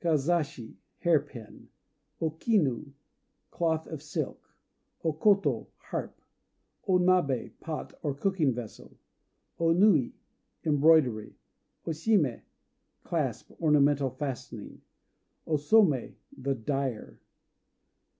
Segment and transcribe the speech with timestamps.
[0.00, 1.68] Kazashi "Hair pin."
[2.18, 2.92] O Kinu
[3.50, 4.42] "Cloth of Silk."
[5.02, 6.22] O Koto "Harp."
[6.88, 8.96] O Nabé "Pot," or cooking vessel.
[9.58, 10.14] O Nui
[10.64, 11.34] "Embroidery."
[11.86, 12.44] O Shimé
[13.02, 14.80] "Clasp," ornamental fastening.
[15.46, 17.20] O Somé "The Dyer."